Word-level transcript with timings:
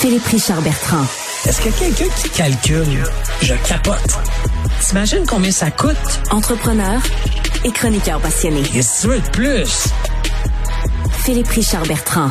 Philippe 0.00 0.26
Richard 0.26 0.62
Bertrand. 0.62 1.04
Est-ce 1.44 1.60
que 1.60 1.76
quelqu'un 1.76 2.14
qui 2.14 2.30
calcule, 2.30 3.02
je 3.42 3.54
capote. 3.68 4.18
T'imagines 4.80 5.26
combien 5.26 5.50
ça 5.50 5.72
coûte? 5.72 5.96
Entrepreneur 6.30 7.02
et 7.64 7.72
chroniqueur 7.72 8.20
passionné. 8.20 8.62
Que 8.62 8.68
tu 8.68 9.06
veux 9.08 9.18
de 9.18 9.30
plus? 9.30 9.88
Philippe 11.24 11.48
Richard 11.48 11.82
Bertrand. 11.86 12.30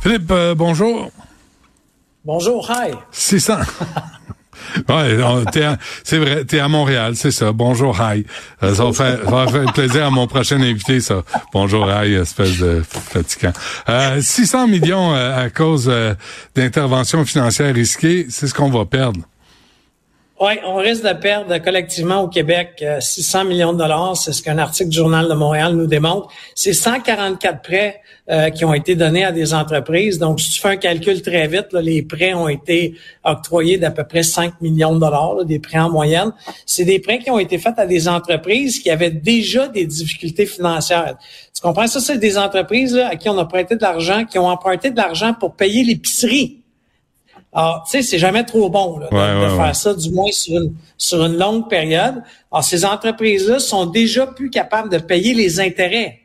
Philippe, 0.00 0.30
euh, 0.32 0.56
bonjour. 0.56 1.12
Bonjour, 2.24 2.68
hi. 2.68 2.90
600. 3.12 3.58
ouais, 4.88 5.18
c'est 6.04 6.18
vrai, 6.18 6.44
t'es 6.44 6.58
à 6.58 6.68
Montréal, 6.68 7.14
c'est 7.16 7.30
ça. 7.30 7.52
Bonjour, 7.52 7.98
hi. 8.00 8.24
Euh, 8.62 8.74
ça, 8.74 8.84
va 8.84 8.92
faire, 8.92 9.18
ça 9.24 9.30
va 9.30 9.46
faire 9.46 9.72
plaisir 9.72 10.06
à 10.06 10.10
mon 10.10 10.26
prochain 10.26 10.60
invité, 10.60 11.00
ça. 11.00 11.22
Bonjour, 11.52 11.88
hi, 11.90 12.14
espèce 12.14 12.58
de 12.58 12.82
fatigant. 12.82 13.52
Euh, 13.88 14.20
600 14.20 14.68
millions 14.68 15.14
euh, 15.14 15.44
à 15.46 15.50
cause 15.50 15.86
euh, 15.88 16.14
d'interventions 16.54 17.24
financières 17.24 17.74
risquées, 17.74 18.26
c'est 18.28 18.46
ce 18.46 18.54
qu'on 18.54 18.70
va 18.70 18.84
perdre. 18.84 19.20
Oui, 20.44 20.54
on 20.66 20.74
risque 20.74 21.04
de 21.04 21.12
perdre 21.12 21.56
collectivement 21.58 22.22
au 22.22 22.26
Québec 22.26 22.80
euh, 22.82 22.98
600 22.98 23.44
millions 23.44 23.72
de 23.72 23.78
dollars. 23.78 24.16
C'est 24.16 24.32
ce 24.32 24.42
qu'un 24.42 24.58
article 24.58 24.88
du 24.88 24.96
Journal 24.96 25.28
de 25.28 25.34
Montréal 25.34 25.76
nous 25.76 25.86
démontre. 25.86 26.30
C'est 26.56 26.72
144 26.72 27.62
prêts 27.62 28.00
euh, 28.28 28.50
qui 28.50 28.64
ont 28.64 28.74
été 28.74 28.96
donnés 28.96 29.24
à 29.24 29.30
des 29.30 29.54
entreprises. 29.54 30.18
Donc, 30.18 30.40
si 30.40 30.50
tu 30.50 30.60
fais 30.60 30.70
un 30.70 30.76
calcul 30.78 31.22
très 31.22 31.46
vite, 31.46 31.68
les 31.74 32.02
prêts 32.02 32.34
ont 32.34 32.48
été 32.48 32.96
octroyés 33.22 33.78
d'à 33.78 33.92
peu 33.92 34.02
près 34.02 34.24
5 34.24 34.60
millions 34.60 34.92
de 34.92 34.98
dollars, 34.98 35.36
là, 35.36 35.44
des 35.44 35.60
prêts 35.60 35.78
en 35.78 35.90
moyenne. 35.90 36.32
C'est 36.66 36.84
des 36.84 36.98
prêts 36.98 37.20
qui 37.20 37.30
ont 37.30 37.38
été 37.38 37.58
faits 37.58 37.78
à 37.78 37.86
des 37.86 38.08
entreprises 38.08 38.80
qui 38.80 38.90
avaient 38.90 39.12
déjà 39.12 39.68
des 39.68 39.86
difficultés 39.86 40.46
financières. 40.46 41.18
Tu 41.54 41.62
comprends? 41.62 41.86
Ça, 41.86 42.00
c'est 42.00 42.18
des 42.18 42.36
entreprises 42.36 42.96
à 42.96 43.14
qui 43.14 43.28
on 43.28 43.38
a 43.38 43.44
prêté 43.44 43.76
de 43.76 43.82
l'argent, 43.82 44.24
qui 44.24 44.40
ont 44.40 44.48
emprunté 44.48 44.90
de 44.90 44.96
l'argent 44.96 45.34
pour 45.34 45.54
payer 45.54 45.84
l'épicerie. 45.84 46.61
Alors, 47.54 47.82
tu 47.84 47.90
sais, 47.92 48.02
c'est 48.02 48.18
jamais 48.18 48.44
trop 48.44 48.70
bon 48.70 48.98
là, 48.98 49.08
de, 49.10 49.14
Ouais, 49.14 49.20
ouais, 49.20 49.44
de 49.50 49.56
faire 49.56 49.66
ouais. 49.66 49.74
ça, 49.74 49.92
du 49.94 50.10
moins 50.10 50.30
sur 50.32 50.54
une, 50.60 50.74
sur 50.96 51.22
une 51.24 51.36
longue 51.36 51.68
période. 51.68 52.22
Alors, 52.50 52.64
ces 52.64 52.84
entreprises-là 52.84 53.58
sont 53.58 53.86
déjà 53.86 54.26
plus 54.26 54.48
capables 54.48 54.88
de 54.88 54.98
payer 54.98 55.34
les 55.34 55.60
intérêts. 55.60 56.20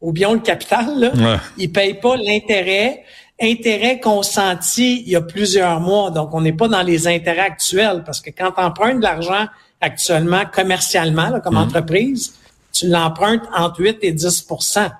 Oublions 0.00 0.34
le 0.34 0.38
capital, 0.40 0.86
là. 1.00 1.10
Ouais. 1.14 1.40
Ils 1.56 1.72
payent 1.72 1.94
pas 2.00 2.16
l'intérêt. 2.16 3.02
Intérêt 3.40 3.98
consenti 3.98 5.02
il 5.02 5.08
y 5.10 5.16
a 5.16 5.20
plusieurs 5.20 5.80
mois. 5.80 6.10
Donc, 6.12 6.32
on 6.32 6.40
n'est 6.40 6.52
pas 6.52 6.68
dans 6.68 6.82
les 6.82 7.08
intérêts 7.08 7.40
actuels 7.40 8.02
parce 8.06 8.20
que 8.20 8.30
quand 8.30 8.52
tu 8.52 8.60
empruntes 8.60 8.98
de 8.98 9.02
l'argent 9.02 9.46
actuellement, 9.80 10.42
commercialement, 10.52 11.28
là, 11.30 11.40
comme 11.40 11.54
Mhm. 11.54 11.62
entreprise, 11.62 12.34
tu 12.72 12.86
l'empruntes 12.88 13.42
entre 13.56 13.80
8 13.80 13.98
et 14.02 14.12
10% 14.12 14.90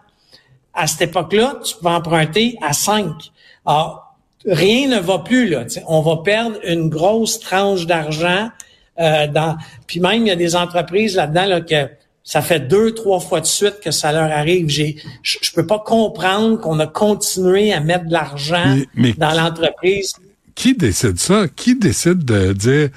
À 0.74 0.86
cette 0.86 1.02
époque-là, 1.02 1.56
tu 1.64 1.74
peux 1.80 1.88
emprunter 1.88 2.56
à 2.62 2.72
5. 2.72 3.06
Alors, 3.66 4.07
rien 4.46 4.88
ne 4.88 5.00
va 5.00 5.18
plus 5.18 5.48
là. 5.48 5.64
tu 5.64 5.70
sais. 5.70 5.84
On 5.86 6.00
va 6.00 6.18
perdre 6.24 6.58
une 6.66 6.88
grosse 6.88 7.40
tranche 7.40 7.86
d'argent. 7.86 8.50
Euh, 8.98 9.26
dans, 9.28 9.56
puis 9.86 10.00
même 10.00 10.22
il 10.22 10.28
y 10.28 10.32
a 10.32 10.36
des 10.36 10.56
entreprises 10.56 11.14
là-dedans 11.14 11.46
là, 11.46 11.60
que 11.60 11.88
ça 12.24 12.42
fait 12.42 12.60
deux, 12.60 12.92
trois 12.92 13.20
fois 13.20 13.40
de 13.40 13.46
suite 13.46 13.80
que 13.82 13.90
ça 13.90 14.12
leur 14.12 14.30
arrive. 14.30 14.68
J'ai, 14.68 14.96
je, 15.22 15.38
je 15.40 15.52
peux 15.52 15.66
pas 15.66 15.78
comprendre 15.78 16.60
qu'on 16.60 16.78
a 16.78 16.86
continué 16.86 17.72
à 17.72 17.80
mettre 17.80 18.06
de 18.06 18.12
l'argent 18.12 18.76
dans 19.16 19.32
l'entreprise. 19.32 20.14
Qui 20.54 20.74
décide 20.74 21.18
ça? 21.18 21.46
Qui 21.48 21.76
décide 21.76 22.24
de 22.24 22.52
dire, 22.52 22.90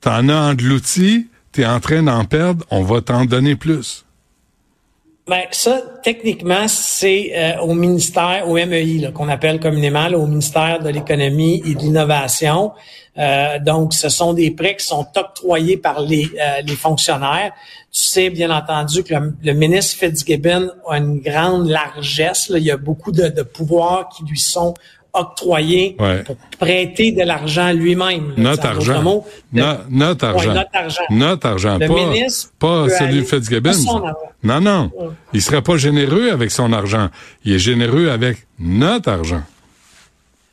t'en 0.00 0.28
as 0.28 0.50
en 0.50 0.54
de 0.54 0.62
l'outil, 0.62 1.28
t'es 1.52 1.66
en 1.66 1.80
train 1.80 2.02
d'en 2.02 2.24
perdre, 2.24 2.64
on 2.70 2.82
va 2.82 3.00
t'en 3.00 3.24
donner 3.24 3.56
plus? 3.56 4.04
Ben 5.28 5.44
ça, 5.52 5.82
techniquement, 6.02 6.66
c'est 6.66 7.32
euh, 7.36 7.60
au 7.60 7.74
ministère, 7.74 8.48
au 8.48 8.54
MEI, 8.54 9.12
qu'on 9.12 9.28
appelle 9.28 9.60
communément, 9.60 10.08
là, 10.08 10.18
au 10.18 10.26
ministère 10.26 10.80
de 10.80 10.88
l'économie 10.88 11.62
et 11.64 11.74
de 11.74 11.80
l'innovation. 11.80 12.72
Euh, 13.18 13.58
donc, 13.60 13.92
ce 13.92 14.08
sont 14.08 14.32
des 14.32 14.50
prêts 14.50 14.76
qui 14.76 14.86
sont 14.86 15.06
octroyés 15.14 15.76
par 15.76 16.00
les, 16.00 16.24
euh, 16.24 16.62
les 16.66 16.74
fonctionnaires. 16.74 17.52
Tu 17.92 18.00
sais, 18.00 18.30
bien 18.30 18.50
entendu, 18.50 19.04
que 19.04 19.14
le, 19.14 19.34
le 19.42 19.52
ministre 19.52 19.98
Fitzgibbon 19.98 20.70
a 20.88 20.96
une 20.96 21.20
grande 21.20 21.68
largesse. 21.68 22.48
là. 22.48 22.58
Il 22.58 22.64
y 22.64 22.70
a 22.70 22.76
beaucoup 22.76 23.12
de, 23.12 23.28
de 23.28 23.42
pouvoirs 23.42 24.08
qui 24.08 24.24
lui 24.24 24.38
sont 24.38 24.74
Ouais. 25.98 26.22
pour 26.22 26.36
prêter 26.58 27.12
de 27.12 27.22
l'argent 27.22 27.72
lui-même. 27.72 28.34
Notre 28.36 28.66
argent. 28.66 29.02
No- 29.52 29.64
notre 29.90 30.26
argent. 30.26 30.48
Ouais, 30.48 30.54
notre 30.54 30.70
argent. 30.74 31.02
Notre 31.10 31.46
argent. 31.46 31.78
Le 31.78 31.88
pas 31.88 31.94
ministre 31.94 32.50
pas 32.58 32.88
celui 32.88 33.20
de 33.20 33.24
Fitzgibbon. 33.24 33.72
Non, 34.42 34.60
non. 34.60 34.90
Il 35.32 35.42
serait 35.42 35.62
pas 35.62 35.76
généreux 35.76 36.30
avec 36.30 36.50
son 36.50 36.72
argent. 36.72 37.08
Il 37.44 37.52
est 37.54 37.58
généreux 37.58 38.08
avec 38.10 38.46
notre 38.58 39.10
argent. 39.10 39.42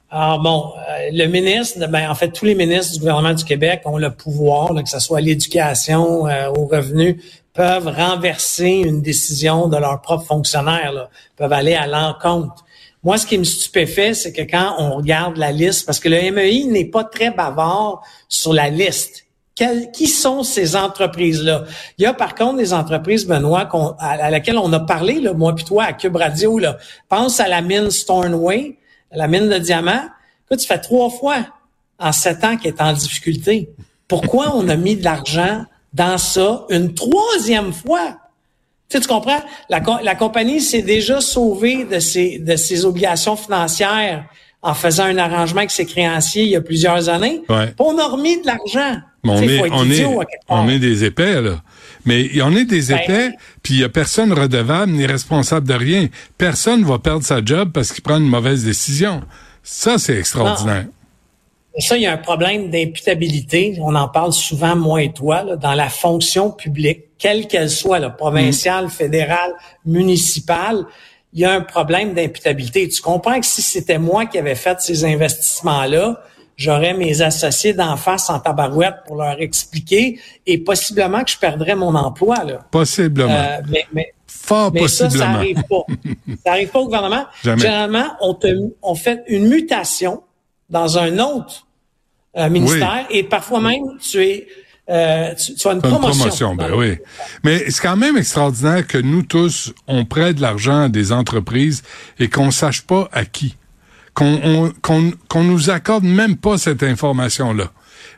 Alors 0.09 0.39
bon, 0.39 0.71
euh, 0.77 1.09
le 1.11 1.25
ministre, 1.27 1.85
ben, 1.89 2.09
en 2.09 2.15
fait, 2.15 2.29
tous 2.31 2.45
les 2.45 2.55
ministres 2.55 2.93
du 2.93 2.99
gouvernement 2.99 3.33
du 3.33 3.43
Québec 3.43 3.81
ont 3.85 3.97
le 3.97 4.11
pouvoir, 4.11 4.71
là, 4.73 4.81
que 4.81 4.89
ce 4.89 4.99
soit 4.99 5.17
à 5.17 5.21
l'éducation, 5.21 6.27
euh, 6.27 6.47
aux 6.49 6.65
revenus, 6.65 7.17
peuvent 7.53 7.87
renverser 7.87 8.83
une 8.85 9.01
décision 9.01 9.67
de 9.67 9.75
leurs 9.77 9.99
propres 10.01 10.23
fonctionnaires, 10.25 10.93
là, 10.93 11.09
peuvent 11.35 11.51
aller 11.51 11.73
à 11.75 11.87
l'encontre. 11.87 12.63
Moi, 13.07 13.17
ce 13.17 13.25
qui 13.25 13.37
me 13.37 13.45
stupéfait, 13.45 14.13
c'est 14.13 14.33
que 14.33 14.41
quand 14.41 14.75
on 14.79 14.97
regarde 14.97 15.37
la 15.37 15.53
liste, 15.53 15.85
parce 15.85 15.97
que 15.97 16.09
le 16.09 16.29
MEI 16.29 16.65
n'est 16.65 16.83
pas 16.83 17.05
très 17.05 17.31
bavard 17.31 18.01
sur 18.27 18.51
la 18.51 18.69
liste. 18.69 19.25
Qui 19.93 20.07
sont 20.07 20.43
ces 20.43 20.75
entreprises-là? 20.75 21.63
Il 21.97 22.03
y 22.03 22.05
a 22.05 22.13
par 22.13 22.35
contre 22.35 22.57
des 22.57 22.73
entreprises, 22.73 23.25
Benoît, 23.25 23.69
à 23.97 24.29
laquelle 24.29 24.57
on 24.57 24.73
a 24.73 24.81
parlé, 24.81 25.21
là, 25.21 25.31
moi 25.31 25.55
puis 25.55 25.63
toi, 25.63 25.85
à 25.85 25.93
Cube 25.93 26.17
Radio. 26.17 26.59
Là. 26.59 26.79
Pense 27.07 27.39
à 27.39 27.47
la 27.47 27.61
mine 27.61 27.91
Stornway, 27.91 28.77
la 29.13 29.29
mine 29.29 29.47
de 29.47 29.57
diamants. 29.57 30.03
Écoute, 30.45 30.59
tu 30.59 30.67
fais 30.67 30.79
trois 30.79 31.09
fois 31.09 31.45
en 31.99 32.11
sept 32.11 32.43
ans 32.43 32.57
qu'elle 32.57 32.73
est 32.73 32.81
en 32.81 32.91
difficulté. 32.91 33.69
Pourquoi 34.09 34.53
on 34.53 34.67
a 34.67 34.75
mis 34.75 34.97
de 34.97 35.05
l'argent 35.05 35.63
dans 35.93 36.17
ça 36.17 36.65
une 36.69 36.93
troisième 36.93 37.71
fois? 37.71 38.17
Tu, 38.89 38.97
sais, 38.97 39.01
tu 39.01 39.07
comprends? 39.07 39.41
La, 39.69 39.81
co- 39.81 39.99
la 40.01 40.15
compagnie 40.15 40.61
s'est 40.61 40.81
déjà 40.81 41.19
sauvée 41.21 41.83
de 41.85 41.99
ses, 41.99 42.39
de 42.39 42.55
ses 42.55 42.85
obligations 42.85 43.35
financières 43.35 44.25
en 44.61 44.73
faisant 44.73 45.03
un 45.05 45.17
arrangement 45.17 45.59
avec 45.59 45.71
ses 45.71 45.85
créanciers 45.85 46.43
il 46.43 46.49
y 46.49 46.55
a 46.55 46.61
plusieurs 46.61 47.09
années. 47.09 47.41
Ouais. 47.49 47.73
On 47.79 47.97
a 47.97 48.05
remis 48.07 48.41
de 48.41 48.47
l'argent. 48.47 48.97
Mais 49.23 49.31
on 49.33 49.41
est, 49.41 49.71
on 49.71 49.91
est, 49.91 50.05
on 50.47 50.69
est 50.69 50.79
des 50.79 51.03
épais, 51.03 51.41
là. 51.41 51.61
Mais 52.05 52.29
on 52.41 52.55
est 52.55 52.63
des 52.63 52.83
Ben- 52.83 52.99
épais, 52.99 53.31
puis 53.61 53.73
il 53.73 53.79
y 53.81 53.83
a 53.83 53.89
personne 53.89 54.31
redevable 54.31 54.93
ni 54.93 55.05
responsable 55.05 55.67
de 55.67 55.73
rien. 55.73 56.07
Personne 56.37 56.85
va 56.85 56.97
perdre 56.99 57.25
sa 57.25 57.43
job 57.43 57.71
parce 57.73 57.91
qu'il 57.91 58.01
prend 58.03 58.17
une 58.17 58.29
mauvaise 58.29 58.63
décision. 58.63 59.21
Ça, 59.63 59.97
c'est 59.97 60.17
extraordinaire. 60.17 60.85
Ça, 61.81 61.95
il 61.95 62.03
y 62.03 62.05
a 62.05 62.13
un 62.13 62.17
problème 62.17 62.69
d'imputabilité. 62.69 63.77
On 63.81 63.93
en 63.95 64.07
parle 64.07 64.33
souvent, 64.33 64.75
moi 64.75 65.03
et 65.03 65.13
toi, 65.13 65.43
là, 65.43 65.55
dans 65.55 65.73
la 65.73 65.89
fonction 65.89 66.51
publique, 66.51 67.05
quelle 67.17 67.47
qu'elle 67.47 67.69
soit, 67.69 67.99
là, 67.99 68.09
provinciale, 68.09 68.89
fédérale, 68.89 69.53
municipale. 69.85 70.85
Il 71.33 71.41
y 71.41 71.45
a 71.45 71.51
un 71.51 71.61
problème 71.61 72.13
d'imputabilité. 72.13 72.87
Tu 72.87 73.01
comprends 73.01 73.39
que 73.39 73.45
si 73.45 73.61
c'était 73.61 73.99
moi 73.99 74.25
qui 74.25 74.39
avais 74.39 74.55
fait 74.55 74.79
ces 74.81 75.05
investissements-là, 75.05 76.21
j'aurais 76.55 76.93
mes 76.93 77.21
associés 77.21 77.73
d'en 77.73 77.95
face 77.95 78.29
en 78.29 78.39
tabarouette 78.39 78.95
pour 79.05 79.17
leur 79.17 79.39
expliquer 79.39 80.19
et 80.45 80.57
possiblement 80.57 81.23
que 81.23 81.31
je 81.31 81.37
perdrais 81.37 81.75
mon 81.75 81.93
emploi. 81.93 82.43
Là. 82.43 82.59
Possiblement. 82.71 83.31
Euh, 83.31 83.61
mais, 83.69 83.85
mais, 83.93 84.13
Fort 84.25 84.71
mais 84.73 84.87
ça, 84.87 84.87
ça 84.87 85.05
possiblement. 85.05 85.35
arrive 85.35 85.63
pas. 85.69 85.85
ça 86.45 86.51
arrive 86.53 86.69
pas 86.69 86.79
au 86.79 86.85
gouvernement. 86.85 87.25
Jamais. 87.43 87.61
Généralement, 87.61 88.05
on, 88.21 88.33
te, 88.33 88.47
on 88.81 88.95
fait 88.95 89.23
une 89.27 89.47
mutation 89.47 90.23
dans 90.69 90.97
un 90.97 91.19
autre 91.19 91.66
euh, 92.37 92.49
ministère 92.49 93.05
et 93.09 93.23
parfois 93.23 93.59
même 93.61 93.81
tu 94.01 94.17
es 94.23 94.47
euh, 94.89 95.33
tu, 95.35 95.53
tu 95.55 95.67
as 95.67 95.71
une 95.71 95.77
Une 95.77 95.81
promotion. 95.81 96.19
promotion, 96.19 96.55
ben 96.55 96.71
oui. 96.73 96.95
Mais 97.43 97.65
c'est 97.69 97.81
quand 97.81 97.97
même 97.97 98.15
extraordinaire 98.15 98.87
que 98.87 98.97
nous 98.97 99.21
tous, 99.23 99.73
on 99.87 100.05
prête 100.05 100.37
de 100.37 100.41
l'argent 100.41 100.83
à 100.83 100.89
des 100.89 101.11
entreprises 101.11 101.83
et 102.19 102.29
qu'on 102.29 102.51
sache 102.51 102.83
pas 102.83 103.09
à 103.11 103.25
qui. 103.25 103.57
Qu'on 104.13 104.39
on- 104.43 104.71
qu'on 104.81 105.11
qu'on 105.27 105.43
nous 105.43 105.69
accorde 105.69 106.05
même 106.05 106.37
pas 106.37 106.57
cette 106.57 106.83
information-là. 106.83 107.71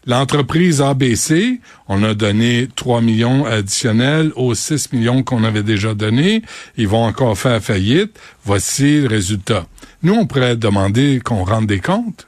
L'entreprise 0.06 0.82
ABC, 0.82 1.60
on 1.88 2.04
a 2.04 2.14
donné 2.14 2.68
3 2.76 3.02
millions 3.02 3.46
additionnels 3.46 4.32
aux 4.36 4.54
6 4.56 4.94
millions 4.94 5.24
qu'on 5.24 5.44
avait 5.44 5.64
déjà 5.64 5.94
donnés. 5.94 6.42
Ils 6.78 6.88
vont 6.88 7.04
encore 7.04 7.38
faire 7.38 7.62
faillite. 7.62 8.18
Voici 8.46 9.02
le 9.02 9.08
résultat. 9.08 9.66
Nous, 10.04 10.14
on 10.14 10.26
pourrait 10.26 10.56
demander 10.56 11.20
qu'on 11.24 11.44
rende 11.44 11.68
des 11.68 11.80
comptes. 11.80 12.28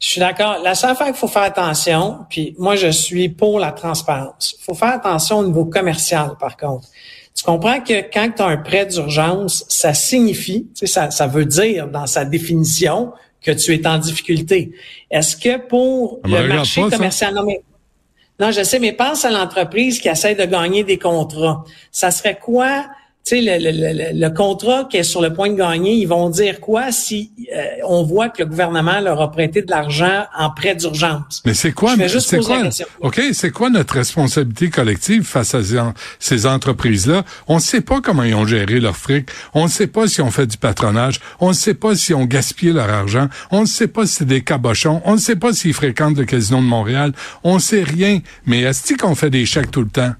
Je 0.00 0.06
suis 0.08 0.20
d'accord. 0.20 0.58
La 0.62 0.74
seule 0.74 0.90
affaire 0.90 1.06
qu'il 1.08 1.16
faut 1.16 1.28
faire 1.28 1.42
attention, 1.42 2.18
puis 2.28 2.54
moi, 2.58 2.76
je 2.76 2.88
suis 2.88 3.28
pour 3.28 3.58
la 3.58 3.72
transparence. 3.72 4.56
Il 4.58 4.64
faut 4.64 4.74
faire 4.74 4.94
attention 4.94 5.38
au 5.38 5.46
niveau 5.46 5.64
commercial, 5.64 6.32
par 6.38 6.56
contre. 6.56 6.88
Tu 7.34 7.44
comprends 7.44 7.80
que 7.80 8.02
quand 8.12 8.30
tu 8.36 8.42
as 8.42 8.46
un 8.46 8.56
prêt 8.58 8.86
d'urgence, 8.86 9.64
ça 9.68 9.94
signifie, 9.94 10.66
tu 10.74 10.80
sais, 10.80 10.86
ça, 10.86 11.10
ça 11.10 11.26
veut 11.26 11.46
dire 11.46 11.88
dans 11.88 12.06
sa 12.06 12.24
définition 12.24 13.12
que 13.40 13.50
tu 13.50 13.74
es 13.74 13.86
en 13.86 13.98
difficulté. 13.98 14.72
Est-ce 15.10 15.36
que 15.36 15.56
pour 15.56 16.20
le 16.24 16.46
marché 16.48 16.82
pas, 16.82 16.90
commercial, 16.90 17.34
non, 17.34 17.44
mais- 17.44 17.62
non, 18.38 18.50
je 18.50 18.62
sais, 18.62 18.78
mais 18.78 18.92
pense 18.92 19.24
à 19.24 19.30
l'entreprise 19.30 19.98
qui 20.00 20.08
essaie 20.08 20.34
de 20.34 20.44
gagner 20.44 20.84
des 20.84 20.98
contrats. 20.98 21.64
Ça 21.90 22.10
serait 22.10 22.38
quoi, 22.38 22.86
sais, 23.36 23.40
le, 23.42 23.58
le, 23.58 24.12
le, 24.12 24.20
le 24.20 24.30
contrat 24.30 24.84
qui 24.90 24.96
est 24.98 25.02
sur 25.02 25.20
le 25.22 25.32
point 25.32 25.50
de 25.50 25.56
gagner, 25.56 25.94
ils 25.94 26.06
vont 26.06 26.28
dire 26.30 26.60
quoi 26.60 26.92
si 26.92 27.30
euh, 27.54 27.64
on 27.84 28.02
voit 28.02 28.28
que 28.28 28.42
le 28.42 28.48
gouvernement 28.48 29.00
leur 29.00 29.20
a 29.20 29.30
prêté 29.30 29.62
de 29.62 29.70
l'argent 29.70 30.24
en 30.38 30.50
prêt 30.50 30.74
d'urgence? 30.74 31.42
Mais 31.44 31.54
c'est 31.54 31.72
quoi, 31.72 31.94
c'est 32.08 32.38
quoi. 32.38 32.62
OK, 33.00 33.20
c'est 33.32 33.50
quoi 33.50 33.70
notre 33.70 33.94
responsabilité 33.94 34.70
collective 34.70 35.24
face 35.24 35.54
à 35.54 35.60
ces 36.18 36.46
entreprises-là? 36.46 37.24
On 37.48 37.56
ne 37.56 37.60
sait 37.60 37.80
pas 37.80 38.00
comment 38.00 38.22
ils 38.22 38.34
ont 38.34 38.46
géré 38.46 38.80
leur 38.80 38.96
fric. 38.96 39.28
On 39.54 39.64
ne 39.64 39.68
sait 39.70 39.86
pas 39.86 40.06
si 40.06 40.20
on 40.20 40.30
fait 40.30 40.46
du 40.46 40.56
patronage. 40.56 41.20
On 41.40 41.48
ne 41.48 41.54
sait 41.54 41.74
pas 41.74 41.94
si 41.94 42.14
on 42.14 42.24
gaspillé 42.24 42.72
leur 42.72 42.90
argent. 42.90 43.28
On 43.50 43.62
ne 43.62 43.66
sait 43.66 43.88
pas 43.88 44.06
si 44.06 44.14
c'est 44.16 44.24
des 44.24 44.42
cabochons. 44.42 45.02
On 45.04 45.14
ne 45.14 45.18
sait 45.18 45.36
pas 45.36 45.52
s'ils 45.52 45.74
fréquentent 45.74 46.18
le 46.18 46.24
casino 46.24 46.58
de 46.58 46.64
Montréal. 46.64 47.12
On 47.44 47.54
ne 47.54 47.60
sait 47.60 47.82
rien. 47.82 48.20
Mais 48.46 48.60
est-ce 48.60 48.94
qu'on 48.94 49.14
fait 49.14 49.30
des 49.30 49.46
chèques 49.46 49.70
tout 49.70 49.82
le 49.82 49.88
temps? 49.88 50.12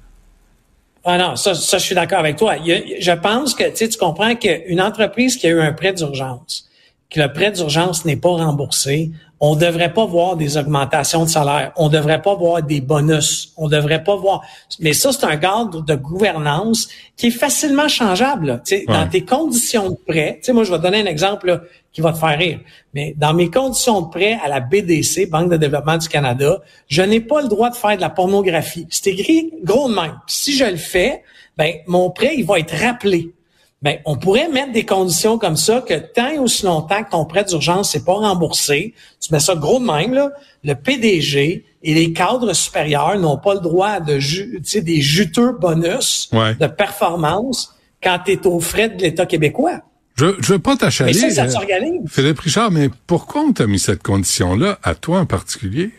Ah 1.04 1.18
non, 1.18 1.36
ça, 1.36 1.54
ça 1.54 1.78
je 1.78 1.84
suis 1.84 1.94
d'accord 1.94 2.20
avec 2.20 2.36
toi. 2.36 2.54
Je 2.64 3.12
pense 3.12 3.54
que 3.54 3.64
tu 3.74 3.98
comprends 3.98 4.36
qu'une 4.36 4.80
entreprise 4.80 5.36
qui 5.36 5.46
a 5.46 5.50
eu 5.50 5.60
un 5.60 5.72
prêt 5.72 5.92
d'urgence, 5.92 6.68
que 7.10 7.20
le 7.20 7.32
prêt 7.32 7.50
d'urgence 7.50 8.04
n'est 8.04 8.16
pas 8.16 8.30
remboursé, 8.30 9.10
on 9.44 9.56
devrait 9.56 9.92
pas 9.92 10.06
voir 10.06 10.36
des 10.36 10.56
augmentations 10.56 11.24
de 11.24 11.28
salaire, 11.28 11.72
on 11.76 11.88
devrait 11.88 12.22
pas 12.22 12.36
voir 12.36 12.62
des 12.62 12.80
bonus, 12.80 13.52
on 13.56 13.68
devrait 13.68 14.04
pas 14.04 14.14
voir. 14.14 14.42
Mais 14.78 14.92
ça, 14.92 15.10
c'est 15.10 15.24
un 15.24 15.36
cadre 15.36 15.82
de 15.82 15.96
gouvernance 15.96 16.86
qui 17.16 17.26
est 17.26 17.30
facilement 17.32 17.88
changeable. 17.88 18.46
là. 18.46 18.62
Ouais. 18.70 18.84
Dans 18.86 19.08
tes 19.08 19.24
conditions 19.24 19.90
de 19.90 19.96
prêt, 20.06 20.40
moi 20.50 20.62
je 20.62 20.70
vais 20.70 20.78
te 20.78 20.82
donner 20.82 21.00
un 21.00 21.06
exemple 21.06 21.48
là, 21.48 21.60
qui 21.92 22.00
va 22.00 22.12
te 22.12 22.18
faire 22.18 22.38
rire. 22.38 22.60
Mais 22.94 23.16
dans 23.18 23.34
mes 23.34 23.50
conditions 23.50 24.02
de 24.02 24.10
prêt 24.10 24.38
à 24.44 24.48
la 24.48 24.60
BDC, 24.60 25.28
Banque 25.28 25.50
de 25.50 25.56
développement 25.56 25.98
du 25.98 26.06
Canada, 26.06 26.60
je 26.86 27.02
n'ai 27.02 27.20
pas 27.20 27.42
le 27.42 27.48
droit 27.48 27.68
de 27.68 27.74
faire 27.74 27.96
de 27.96 28.00
la 28.00 28.10
pornographie. 28.10 28.86
C'est 28.90 29.10
écrit 29.10 29.52
gros 29.64 29.88
de 29.88 29.94
même. 29.96 30.20
Si 30.28 30.56
je 30.56 30.66
le 30.66 30.76
fais, 30.76 31.24
ben 31.56 31.74
mon 31.88 32.10
prêt 32.10 32.34
il 32.36 32.46
va 32.46 32.60
être 32.60 32.76
rappelé. 32.76 33.32
Ben, 33.82 33.98
on 34.04 34.16
pourrait 34.16 34.48
mettre 34.48 34.70
des 34.72 34.86
conditions 34.86 35.38
comme 35.38 35.56
ça 35.56 35.80
que 35.80 35.94
tant 35.94 36.28
et 36.28 36.38
aussi 36.38 36.64
longtemps 36.64 37.02
que 37.02 37.10
ton 37.10 37.24
prêt 37.24 37.42
d'urgence 37.44 37.94
n'est 37.96 38.02
pas 38.04 38.14
remboursé, 38.14 38.94
tu 39.20 39.32
mets 39.32 39.40
ça 39.40 39.56
gros 39.56 39.80
de 39.80 39.84
même, 39.84 40.14
là, 40.14 40.30
le 40.62 40.74
PDG 40.74 41.64
et 41.82 41.94
les 41.94 42.12
cadres 42.12 42.52
supérieurs 42.52 43.18
n'ont 43.18 43.38
pas 43.38 43.54
le 43.54 43.60
droit 43.60 43.98
de 43.98 44.20
ju- 44.20 44.60
tu 44.62 44.70
sais, 44.70 44.80
des 44.82 45.00
juteux 45.00 45.52
bonus 45.60 46.30
Ouais. 46.32 46.54
de 46.54 46.66
performance 46.68 47.74
quand 48.00 48.20
tu 48.24 48.32
es 48.32 48.46
aux 48.46 48.60
frais 48.60 48.88
de 48.88 49.02
l'État 49.02 49.26
québécois. 49.26 49.80
Je, 50.14 50.26
je 50.40 50.52
veux 50.52 50.58
pas 50.60 50.76
t'achaler. 50.76 51.12
Mais 51.14 51.18
ça, 51.18 51.30
ça 51.34 51.44
euh, 51.44 51.48
s'organise. 51.48 52.02
Philippe 52.08 52.38
Richard, 52.38 52.70
mais 52.70 52.88
pourquoi 53.08 53.40
on 53.40 53.52
t'a 53.52 53.66
mis 53.66 53.80
cette 53.80 54.02
condition-là, 54.04 54.78
à 54.84 54.94
toi 54.94 55.18
en 55.20 55.26
particulier? 55.26 55.90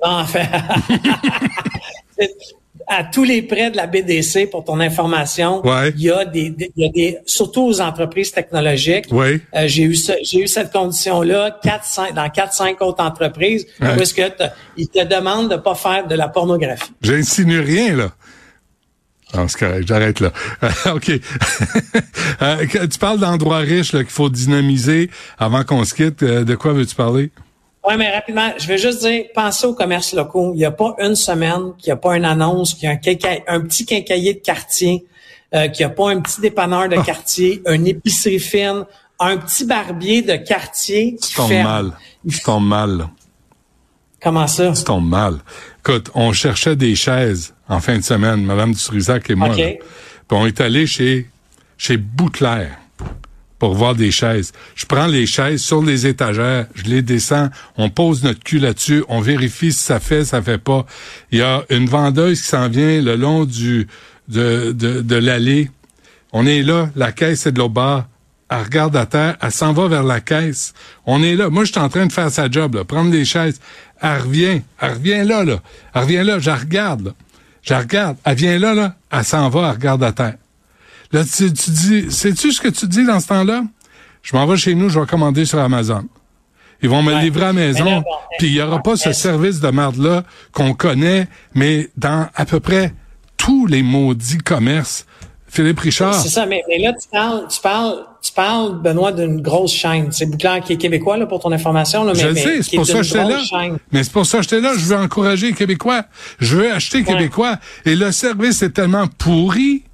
Enfin, 0.00 0.44
à 2.86 3.04
tous 3.04 3.24
les 3.24 3.40
prêts 3.42 3.70
de 3.70 3.76
la 3.76 3.86
BDC, 3.86 4.50
pour 4.50 4.64
ton 4.64 4.78
information, 4.80 5.64
Ouais. 5.66 5.90
il 5.96 6.02
y 6.02 6.10
a 6.10 6.24
des, 6.24 6.50
des- 6.50 6.70
il 6.76 6.84
y 6.84 6.88
a 6.88 6.92
des, 6.92 7.18
surtout 7.24 7.62
aux 7.62 7.80
entreprises 7.80 8.30
technologiques. 8.32 9.06
Oui. 9.10 9.40
Euh, 9.54 9.64
j'ai 9.66 9.84
eu 9.84 9.94
ce- 9.94 10.12
j'ai 10.22 10.40
eu 10.40 10.48
cette 10.48 10.72
condition-là 10.72 11.58
quatre, 11.62 11.84
cinq, 11.84 12.12
dans 12.14 12.28
quatre, 12.28 12.52
cinq 12.52 12.82
autres 12.82 13.02
entreprises, 13.02 13.66
Ouais. 13.80 13.96
où 13.96 14.00
est-ce 14.00 14.12
que 14.12 14.22
ils 14.76 14.88
te 14.88 15.02
demandent 15.04 15.50
de 15.50 15.56
pas 15.56 15.74
faire 15.74 16.06
de 16.06 16.14
la 16.14 16.28
pornographie. 16.28 16.92
J'insinue 17.00 17.60
rien, 17.60 17.96
là. 17.96 18.10
Non, 19.34 19.48
c'est 19.48 19.58
correct, 19.58 19.88
j'arrête 19.88 20.20
là. 20.20 20.30
OK. 20.94 21.10
Euh, 22.42 22.66
tu 22.90 22.98
parles 22.98 23.20
d'endroits 23.20 23.58
riches 23.58 23.92
là, 23.92 24.00
qu'il 24.02 24.10
faut 24.12 24.28
dynamiser 24.28 25.08
avant 25.38 25.62
qu'on 25.64 25.84
se 25.84 25.94
quitte. 25.94 26.22
Euh, 26.22 26.44
de 26.44 26.54
quoi 26.56 26.72
veux-tu 26.72 26.94
parler? 26.94 27.30
Oui, 27.86 27.94
mais 27.98 28.10
rapidement, 28.14 28.50
je 28.58 28.66
vais 28.66 28.78
juste 28.78 29.00
dire, 29.00 29.24
pensez 29.34 29.66
aux 29.66 29.74
commerces 29.74 30.14
locaux. 30.14 30.52
Il 30.54 30.58
n'y 30.58 30.64
a 30.64 30.70
pas 30.70 30.94
une 31.00 31.14
semaine 31.14 31.72
qu'il 31.78 31.88
n'y 31.88 31.92
a 31.92 31.96
pas 31.96 32.16
une 32.16 32.24
annonce, 32.24 32.74
qu'il 32.74 32.84
y 32.84 32.86
a 32.86 32.92
un, 32.92 32.96
quinca- 32.96 33.42
un 33.46 33.60
petit 33.60 33.84
quincailler 33.84 34.34
de 34.34 34.38
quartier, 34.40 35.04
euh, 35.54 35.68
qu'il 35.68 35.84
n'y 35.86 35.92
a 35.92 35.94
pas 35.94 36.10
un 36.10 36.20
petit 36.20 36.40
dépanneur 36.40 36.88
de 36.88 36.96
quartier, 37.02 37.62
une 37.68 37.86
épicerie 37.86 38.38
fine, 38.38 38.84
un 39.20 39.36
petit 39.36 39.64
barbier 39.66 40.22
de 40.22 40.36
quartier 40.36 41.16
qui 41.16 41.28
Tu 41.30 41.34
tombes 41.36 41.52
mal. 41.52 41.92
Tu 42.28 42.40
tombes 42.40 42.66
mal. 42.66 43.08
Comment 44.22 44.46
ça? 44.46 44.72
Tu 44.72 44.84
tombes 44.84 45.08
mal. 45.08 45.38
Écoute, 45.80 46.10
on 46.14 46.32
cherchait 46.32 46.76
des 46.76 46.94
chaises 46.94 47.54
en 47.68 47.80
fin 47.80 47.98
de 47.98 48.02
semaine, 48.02 48.42
Madame 48.44 48.72
Dutrisac 48.72 49.28
et 49.30 49.34
moi. 49.34 49.50
OK. 49.50 49.58
là. 49.58 49.66
Puis 50.26 50.38
on 50.38 50.46
est 50.46 50.60
allé 50.62 50.86
chez, 50.86 51.28
chez 51.76 51.98
Bouclair 51.98 52.78
pour 53.58 53.74
voir 53.74 53.94
des 53.94 54.10
chaises. 54.10 54.52
Je 54.74 54.86
prends 54.86 55.06
les 55.06 55.26
chaises 55.26 55.62
sur 55.62 55.82
les 55.82 56.06
étagères, 56.06 56.66
je 56.74 56.84
les 56.84 57.02
descends, 57.02 57.48
on 57.76 57.90
pose 57.90 58.22
notre 58.22 58.40
cul 58.40 58.58
là-dessus, 58.58 59.04
on 59.08 59.20
vérifie 59.20 59.72
si 59.72 59.82
ça 59.82 60.00
fait, 60.00 60.24
ça 60.24 60.42
fait 60.42 60.58
pas. 60.58 60.86
Il 61.30 61.38
y 61.38 61.42
a 61.42 61.64
une 61.70 61.86
vendeuse 61.86 62.40
qui 62.42 62.48
s'en 62.48 62.68
vient 62.68 63.00
le 63.00 63.16
long 63.16 63.44
du 63.44 63.86
de, 64.28 64.72
de, 64.72 65.16
l'allée. 65.16 65.70
On 66.32 66.46
est 66.46 66.62
là, 66.62 66.90
la 66.96 67.12
caisse 67.12 67.46
est 67.46 67.52
de 67.52 67.58
l'autre 67.58 67.74
bord. 67.74 68.04
Elle 68.50 68.62
regarde 68.62 68.96
à 68.96 69.06
terre, 69.06 69.36
elle 69.40 69.50
s'en 69.50 69.72
va 69.72 69.88
vers 69.88 70.02
la 70.02 70.20
caisse. 70.20 70.74
On 71.06 71.22
est 71.22 71.34
là. 71.34 71.48
Moi, 71.48 71.64
je 71.64 71.72
suis 71.72 71.80
en 71.80 71.88
train 71.88 72.06
de 72.06 72.12
faire 72.12 72.30
sa 72.30 72.50
job, 72.50 72.74
là, 72.74 72.84
prendre 72.84 73.10
des 73.10 73.24
chaises. 73.24 73.60
Elle 74.00 74.20
revient, 74.20 74.62
elle 74.80 74.92
revient 74.92 75.24
là, 75.24 75.44
là. 75.44 75.60
Elle 75.94 76.02
revient 76.02 76.22
là, 76.24 76.38
je 76.38 76.50
regarde. 76.50 77.14
Je 77.62 77.74
regarde. 77.74 78.16
Elle 78.24 78.36
vient 78.36 78.58
là, 78.58 78.74
là. 78.74 78.94
Elle 79.10 79.24
s'en 79.24 79.48
va, 79.48 79.68
elle 79.68 79.76
regarde 79.76 80.04
à 80.04 80.12
terre. 80.12 80.34
Là, 81.14 81.22
tu, 81.24 81.52
tu 81.52 81.70
dis, 81.70 82.10
sais-tu 82.10 82.50
ce 82.52 82.60
que 82.60 82.68
tu 82.68 82.86
dis 82.88 83.06
dans 83.06 83.20
ce 83.20 83.28
temps-là? 83.28 83.62
Je 84.22 84.36
m'en 84.36 84.46
vais 84.46 84.56
chez 84.56 84.74
nous, 84.74 84.88
je 84.88 84.98
vais 84.98 85.06
commander 85.06 85.44
sur 85.44 85.60
Amazon. 85.60 86.04
Ils 86.82 86.88
vont 86.88 87.02
me 87.04 87.14
Ouais. 87.14 87.22
livrer 87.22 87.44
à 87.44 87.46
la 87.46 87.52
Mais 87.52 87.66
maison, 87.68 88.02
puis 88.38 88.48
il 88.48 88.54
y 88.54 88.60
aura 88.60 88.82
pas 88.82 88.96
ce 88.96 89.12
service 89.12 89.60
de 89.60 89.68
merde-là 89.68 90.24
qu'on 90.52 90.74
connaît, 90.74 91.28
mais 91.54 91.88
dans 91.96 92.26
à 92.34 92.44
peu 92.44 92.58
près 92.58 92.92
tous 93.36 93.66
les 93.66 93.82
maudits 93.82 94.38
commerces. 94.38 95.06
Philippe 95.46 95.78
Richard. 95.78 96.14
C'est 96.14 96.30
ça, 96.30 96.46
mais, 96.46 96.62
mais 96.68 96.78
là, 96.78 96.92
tu 97.00 97.06
parles, 97.08 97.46
tu 97.48 97.60
parles, 97.60 98.04
tu 98.20 98.32
parles, 98.32 98.82
Benoît, 98.82 99.12
d'une 99.12 99.40
grosse 99.40 99.72
chaîne. 99.72 100.10
C'est 100.10 100.26
Bouclair 100.26 100.60
qui 100.64 100.72
est 100.72 100.76
québécois, 100.78 101.16
là, 101.16 101.26
pour 101.26 101.38
ton 101.38 101.52
information, 101.52 102.02
là, 102.02 102.12
mais, 102.12 102.18
Je 102.18 102.26
le 102.26 102.34
sais, 102.34 102.62
c'est 102.62 102.76
pour 102.76 102.86
ça 102.86 102.94
que 102.94 103.02
j'étais 103.04 103.22
là. 103.24 103.44
chaîne. 103.44 103.78
Mais 103.92 104.02
c'est 104.02 104.12
pour 104.12 104.26
ça 104.26 104.38
que 104.38 104.42
j'étais 104.42 104.60
là. 104.60 104.72
Je 104.76 104.84
veux 104.84 104.96
encourager 104.96 105.46
les 105.48 105.52
Québécois. 105.52 106.06
Je 106.40 106.56
veux 106.56 106.72
acheter 106.72 107.04
Québécois. 107.04 107.58
Et 107.84 107.94
le 107.94 108.10
service 108.10 108.62
est 108.62 108.70
tellement 108.70 109.06
pourri, 109.06 109.84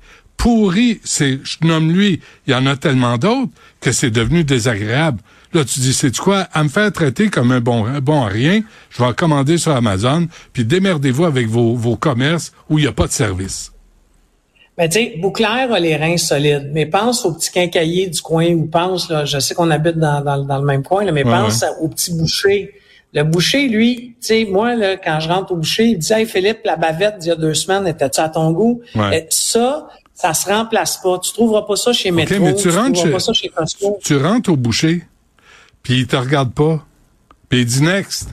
pourri. 0.41 1.01
C'est, 1.05 1.39
je 1.45 1.59
nomme 1.63 1.93
lui. 1.93 2.21
Il 2.47 2.53
y 2.53 2.57
en 2.57 2.67
a 2.67 2.77
tellement 2.77 3.19
d'autres 3.19 3.53
que 3.81 3.93
c'est 3.93 4.11
devenu 4.11 4.43
désagréable. 4.43 5.21
Là, 5.53 5.65
tu 5.65 5.81
dis, 5.81 5.93
c'est 5.93 6.17
quoi? 6.17 6.49
À 6.53 6.63
me 6.63 6.69
faire 6.69 6.91
traiter 6.93 7.29
comme 7.29 7.53
un 7.53 7.61
bon, 7.61 7.85
un 7.85 8.01
bon 8.01 8.23
à 8.23 8.29
rien, 8.29 8.63
je 8.91 8.99
vais 8.99 9.09
en 9.09 9.13
commander 9.13 9.59
sur 9.59 9.73
Amazon, 9.73 10.29
puis 10.53 10.65
démerdez-vous 10.65 11.25
avec 11.25 11.49
vos, 11.49 11.75
vos 11.75 11.97
commerces 11.97 12.53
où 12.69 12.79
il 12.79 12.83
n'y 12.83 12.89
a 12.89 12.93
pas 12.93 13.07
de 13.07 13.13
service. 13.13 13.73
Ben, 14.79 14.89
tu 14.89 14.99
sais, 14.99 15.15
Bouclair 15.21 15.73
a 15.73 15.81
les 15.81 15.97
reins 15.97 16.17
solides, 16.17 16.71
mais 16.73 16.87
pense 16.87 17.25
au 17.27 17.35
petit 17.35 17.51
quincailler 17.51 18.07
du 18.07 18.23
coin 18.23 18.47
ou 18.53 18.67
pense, 18.67 19.11
là, 19.11 19.25
je 19.25 19.39
sais 19.39 19.55
qu'on 19.55 19.71
habite 19.71 19.99
dans, 19.99 20.23
dans, 20.23 20.43
dans 20.45 20.59
le 20.59 20.65
même 20.65 20.85
coin, 20.85 21.05
là, 21.05 21.13
mais 21.13 21.25
Ouais, 21.25 21.31
pense 21.31 21.65
au 21.81 21.89
petit 21.89 22.15
boucher. 22.15 22.73
Le 23.13 23.25
boucher, 23.25 23.67
lui, 23.67 24.15
tu 24.21 24.29
sais, 24.29 24.47
moi, 24.49 24.77
là, 24.77 24.97
quand 24.97 25.19
je 25.19 25.29
rentre 25.29 25.53
au 25.53 25.57
boucher, 25.57 25.87
il 25.87 25.97
me 25.97 26.01
dit, 26.01 26.13
hey, 26.13 26.27
Philippe, 26.27 26.61
la 26.65 26.77
bavette 26.77 27.19
d'il 27.19 27.29
y 27.31 27.33
a 27.33 27.37
deux 27.37 27.55
semaines, 27.55 27.89
était-tu 27.89 28.21
à 28.21 28.29
ton 28.29 28.53
goût? 28.53 28.81
Ouais. 28.95 29.27
Ça, 29.31 29.89
ça 30.21 30.35
se 30.35 30.49
remplace 30.49 30.99
pas. 30.99 31.19
Tu 31.19 31.33
trouveras 31.33 31.63
pas 31.63 31.77
ça 31.77 31.93
chez 31.93 32.11
Métro. 32.11 32.37
mais 32.41 32.55
tu 32.55 32.69
rentres 32.71 32.93
trouveras 32.93 33.05
chez- 33.05 33.11
pas 33.13 33.21
ça 33.21 33.33
chez 33.33 33.49
Costco. 33.49 33.99
Tu 34.05 34.17
rentres 34.17 34.51
au 34.51 34.57
boucher, 34.57 35.07
puis 35.83 36.01
il 36.01 36.07
te 36.07 36.17
regarde 36.17 36.53
pas, 36.53 36.85
puis 37.49 37.61
il 37.61 37.67
dit 37.67 37.83
next, 37.83 38.29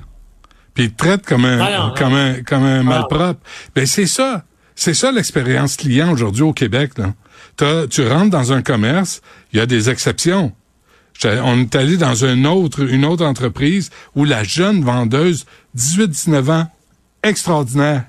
puis 0.74 0.86
il 0.86 0.92
te 0.92 0.98
traite 0.98 1.26
comme 1.26 1.46
un, 1.46 1.60
Ah 1.60 1.78
non, 1.88 1.94
comme 1.98 2.14
un, 2.14 2.42
comme 2.44 2.64
un 2.64 2.80
Ah. 2.82 2.84
malpropre. 2.84 3.40
Ben 3.76 3.86
c'est 3.86 4.06
ça, 4.08 4.44
c'est 4.76 4.94
ça 4.94 5.12
l'expérience 5.12 5.76
client 5.78 6.12
aujourd'hui 6.12 6.44
au 6.44 6.54
Québec. 6.54 6.92
Là. 6.98 7.14
Tu 7.88 8.08
rentres 8.08 8.30
dans 8.30 8.52
un 8.54 8.62
commerce, 8.62 9.22
il 9.54 9.58
y 9.60 9.62
a 9.62 9.66
des 9.66 9.90
exceptions. 9.90 10.52
On 11.24 11.62
est 11.62 11.76
allé 11.76 11.98
dans 11.98 12.14
une 12.14 12.46
autre, 12.46 12.82
une 12.88 13.04
autre 13.04 13.26
entreprise 13.26 13.90
où 14.16 14.24
la 14.24 14.44
jeune 14.44 14.84
vendeuse, 14.84 15.46
18-19 15.76 16.50
ans, 16.52 16.68
extraordinaire, 17.24 18.04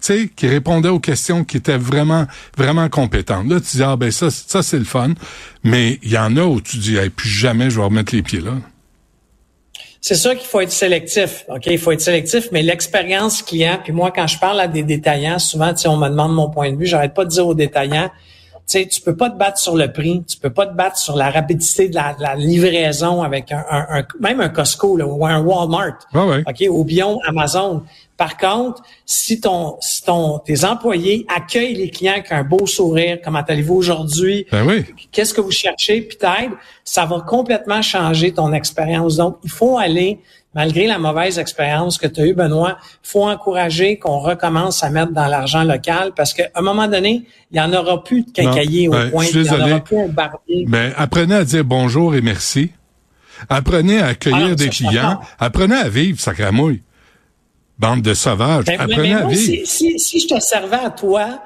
sais, 0.00 0.30
qui 0.34 0.48
répondait 0.48 0.88
aux 0.88 1.00
questions, 1.00 1.44
qui 1.44 1.56
était 1.56 1.76
vraiment, 1.76 2.26
vraiment 2.56 2.88
compétente. 2.88 3.48
Là, 3.48 3.60
tu 3.60 3.76
dis, 3.76 3.82
ah 3.82 3.96
ben 3.96 4.10
ça, 4.10 4.30
ça 4.30 4.62
c'est 4.62 4.78
le 4.78 4.84
fun. 4.84 5.14
Mais 5.64 5.98
il 6.02 6.10
y 6.10 6.18
en 6.18 6.36
a 6.36 6.42
où 6.42 6.60
tu 6.60 6.78
dis, 6.78 6.96
hey, 6.96 7.10
plus 7.10 7.28
jamais 7.28 7.70
je 7.70 7.76
vais 7.76 7.84
remettre 7.84 8.14
les 8.14 8.22
pieds 8.22 8.40
là. 8.40 8.52
C'est 10.00 10.14
sûr 10.14 10.36
qu'il 10.36 10.46
faut 10.46 10.60
être 10.60 10.70
sélectif. 10.70 11.44
OK, 11.48 11.66
il 11.66 11.78
faut 11.78 11.90
être 11.90 12.00
sélectif, 12.00 12.48
mais 12.52 12.62
l'expérience 12.62 13.42
client, 13.42 13.80
puis 13.82 13.92
moi, 13.92 14.12
quand 14.14 14.28
je 14.28 14.38
parle 14.38 14.60
à 14.60 14.68
des 14.68 14.84
détaillants, 14.84 15.40
souvent, 15.40 15.74
on 15.86 15.96
me 15.96 16.08
demande 16.08 16.32
mon 16.32 16.48
point 16.48 16.70
de 16.70 16.76
vue, 16.76 16.86
j'arrête 16.86 17.12
pas 17.12 17.24
de 17.24 17.30
dire 17.30 17.44
aux 17.44 17.54
détaillants, 17.54 18.10
tu 18.68 18.80
sais, 18.80 18.86
tu 18.86 19.00
peux 19.00 19.16
pas 19.16 19.30
te 19.30 19.36
battre 19.36 19.58
sur 19.58 19.76
le 19.76 19.92
prix, 19.92 20.24
tu 20.26 20.36
peux 20.38 20.50
pas 20.50 20.66
te 20.66 20.74
battre 20.74 20.96
sur 20.98 21.14
la 21.16 21.30
rapidité 21.30 21.88
de 21.88 21.94
la, 21.94 22.16
la 22.18 22.34
livraison 22.34 23.22
avec 23.22 23.52
un, 23.52 23.64
un, 23.70 24.04
même 24.18 24.40
un 24.40 24.48
Costco 24.48 24.96
là, 24.96 25.06
ou 25.06 25.24
un 25.24 25.40
Walmart, 25.40 25.98
Ah 26.12 26.26
ouais. 26.26 26.42
ok, 26.46 26.64
ou 26.70 26.84
bien 26.84 27.16
Amazon. 27.28 27.82
Par 28.16 28.36
contre, 28.38 28.82
si 29.04 29.40
ton, 29.40 29.76
si 29.80 30.02
ton, 30.02 30.38
tes 30.40 30.64
employés 30.64 31.26
accueillent 31.34 31.74
les 31.76 31.90
clients 31.90 32.14
avec 32.14 32.32
un 32.32 32.42
beau 32.42 32.66
sourire, 32.66 33.18
comment 33.22 33.42
allez-vous 33.46 33.74
aujourd'hui, 33.76 34.46
Ben 34.50 34.66
oui. 34.66 34.84
qu'est-ce 35.12 35.34
que 35.34 35.40
vous 35.42 35.50
cherchez, 35.52 36.00
puis 36.00 36.16
t'aide, 36.16 36.50
ça 36.82 37.04
va 37.04 37.20
complètement 37.20 37.82
changer 37.82 38.32
ton 38.32 38.52
expérience. 38.52 39.16
Donc, 39.16 39.36
il 39.44 39.50
faut 39.50 39.76
aller, 39.78 40.18
malgré 40.56 40.88
la 40.88 40.98
mauvaise 40.98 41.38
expérience 41.38 41.98
que 41.98 42.08
tu 42.08 42.20
as 42.22 42.26
eue, 42.26 42.34
Benoît, 42.34 42.78
il 42.80 43.08
faut 43.08 43.28
encourager 43.28 43.98
qu'on 43.98 44.18
recommence 44.18 44.82
à 44.82 44.90
mettre 44.90 45.12
dans 45.12 45.26
l'argent 45.26 45.62
local 45.62 46.12
parce 46.16 46.32
qu'à 46.34 46.48
un 46.56 46.62
moment 46.62 46.88
donné, 46.88 47.22
il 47.52 47.54
n'y 47.54 47.60
en 47.60 47.72
aura 47.72 48.02
plus 48.02 48.22
de 48.24 48.30
quincaillier 48.32 48.88
au 48.88 48.92
ouais, 48.94 49.10
point, 49.10 49.24
il 49.26 49.42
n'y 49.42 49.48
en 49.48 49.52
désolé. 49.52 49.70
aura 49.72 49.80
plus 49.84 49.98
un 50.00 50.08
barbier. 50.08 50.64
Ben, 50.66 50.92
apprenez 50.96 51.34
à 51.36 51.44
dire 51.44 51.64
bonjour 51.64 52.14
et 52.16 52.22
merci. 52.22 52.72
Apprenez 53.50 54.00
à 54.00 54.06
accueillir 54.06 54.48
Ah, 54.52 54.54
des 54.54 54.70
clients. 54.70 55.20
Apprenez 55.38 55.76
à 55.76 55.88
vivre, 55.90 56.18
sacramouille. 56.18 56.82
Bande 57.78 58.00
de 58.00 58.14
sauvages. 58.14 58.64
Ben, 58.64 58.80
Apprenez 58.80 59.02
mais 59.10 59.14
à 59.14 59.20
moi, 59.24 59.30
vivre. 59.30 59.66
si, 59.66 59.66
si, 59.66 59.98
si 59.98 60.20
je 60.20 60.34
te 60.34 60.40
servais 60.40 60.78
à 60.82 60.88
toi, 60.90 61.42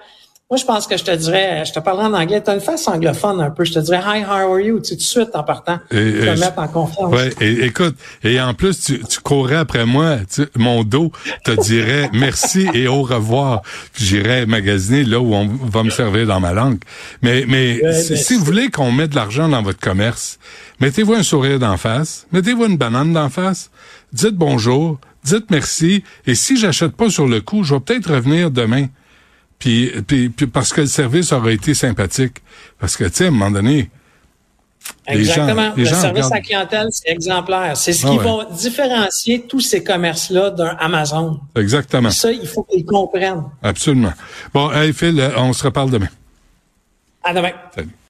moi, 0.50 0.58
je 0.58 0.64
pense 0.64 0.88
que 0.88 0.96
je 0.96 1.04
te 1.04 1.12
dirais, 1.14 1.62
je 1.64 1.72
te 1.72 1.78
parlerais 1.78 2.06
en 2.06 2.12
anglais, 2.12 2.42
tu 2.42 2.50
as 2.50 2.54
une 2.54 2.60
face 2.60 2.88
anglophone 2.88 3.40
un 3.40 3.50
peu, 3.50 3.64
je 3.64 3.72
te 3.72 3.78
dirais, 3.78 4.00
hi, 4.04 4.24
how 4.24 4.52
are 4.52 4.58
you, 4.58 4.80
tout 4.80 4.96
de 4.96 5.00
suite 5.00 5.28
en 5.34 5.44
partant, 5.44 5.78
Et- 5.92 5.94
te 5.94 6.26
et- 6.26 6.40
mettre 6.40 6.58
en 6.58 6.66
confiance. 6.66 7.12
Ouais, 7.14 7.30
et, 7.40 7.66
écoute, 7.66 7.94
et 8.24 8.40
en 8.40 8.52
plus, 8.52 8.80
tu, 8.80 8.98
tu 9.08 9.20
courais 9.20 9.54
après 9.54 9.86
moi, 9.86 10.16
tu- 10.28 10.48
mon 10.56 10.82
dos 10.82 11.12
te 11.44 11.52
dirait 11.52 12.10
merci 12.14 12.66
et 12.74 12.88
au 12.88 13.02
revoir. 13.02 13.62
J'irais 13.96 14.44
magasiner 14.44 15.04
là 15.04 15.20
où 15.20 15.32
on 15.34 15.46
va 15.46 15.84
me 15.84 15.90
servir 15.90 16.26
dans 16.26 16.40
ma 16.40 16.52
langue. 16.52 16.80
Mais, 17.22 17.44
mais 17.46 17.78
Ouais, 17.84 17.92
si, 18.02 18.12
mais 18.14 18.18
si 18.18 18.34
vous 18.34 18.44
voulez 18.44 18.70
qu'on 18.70 18.90
mette 18.90 19.10
de 19.10 19.16
l'argent 19.16 19.48
dans 19.48 19.62
votre 19.62 19.78
commerce, 19.78 20.40
mettez-vous 20.80 21.14
un 21.14 21.22
sourire 21.22 21.60
d'en 21.60 21.76
face, 21.76 22.26
mettez-vous 22.32 22.64
une 22.66 22.76
banane 22.76 23.12
d'en 23.12 23.28
face, 23.30 23.70
dites 24.12 24.34
bonjour, 24.34 24.98
dites 25.22 25.48
merci, 25.52 26.02
et 26.26 26.34
si 26.34 26.56
j'achète 26.56 26.96
pas 26.96 27.08
sur 27.08 27.28
le 27.28 27.40
coup, 27.40 27.62
je 27.62 27.74
vais 27.74 27.80
peut-être 27.80 28.12
revenir 28.12 28.50
demain. 28.50 28.86
Puis, 29.60 29.92
puis, 30.06 30.28
puis 30.30 30.46
parce 30.48 30.72
que 30.72 30.80
le 30.80 30.86
service 30.88 31.32
aura 31.32 31.52
été 31.52 31.74
sympathique. 31.74 32.38
Parce 32.80 32.96
que, 32.96 33.04
tu 33.04 33.10
sais, 33.14 33.24
à 33.26 33.28
un 33.28 33.30
moment 33.30 33.50
donné, 33.52 33.90
les 35.06 35.22
gens- 35.24 35.32
Exactement. 35.44 35.72
les 35.76 35.84
le 35.84 35.88
gens 35.90 36.00
service 36.00 36.26
à 36.26 36.36
la 36.36 36.40
clientèle, 36.40 36.88
c'est 36.90 37.10
exemplaire. 37.10 37.76
C'est 37.76 37.92
ce 37.92 38.06
Ah 38.06 38.10
qui 38.10 38.18
ouais. 38.18 38.24
va 38.24 38.44
différencier 38.56 39.42
tous 39.46 39.60
ces 39.60 39.84
commerces-là 39.84 40.50
d'un 40.50 40.74
Amazon. 40.80 41.38
exactement. 41.54 42.10
Ça, 42.10 42.32
il 42.32 42.48
faut 42.48 42.62
qu'ils 42.64 42.84
comprennent. 42.86 43.44
Absolument. 43.62 44.14
Bon, 44.54 44.72
hey 44.72 44.92
Phil, 44.94 45.20
euh, 45.20 45.30
on 45.36 45.52
se 45.52 45.62
reparle 45.62 45.90
demain. 45.90 46.08
À 47.22 47.34
demain. 47.34 47.52
Salut. 47.74 47.90